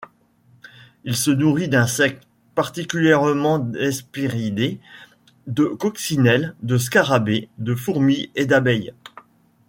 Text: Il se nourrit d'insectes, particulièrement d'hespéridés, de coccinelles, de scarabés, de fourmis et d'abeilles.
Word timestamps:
Il 1.03 1.15
se 1.15 1.29
nourrit 1.29 1.69
d'insectes, 1.69 2.27
particulièrement 2.55 3.59
d'hespéridés, 3.59 4.79
de 5.45 5.65
coccinelles, 5.65 6.55
de 6.63 6.79
scarabés, 6.79 7.49
de 7.59 7.75
fourmis 7.75 8.31
et 8.33 8.47
d'abeilles. 8.47 8.95